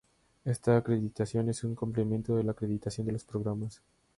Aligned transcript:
Esta 0.45 0.77
acreditación 0.77 1.47
es 1.49 1.63
un 1.63 1.75
complemento 1.75 2.35
de 2.35 2.43
la 2.43 2.53
acreditación 2.53 3.05
de 3.05 3.13
los 3.13 3.23
programas. 3.23 3.83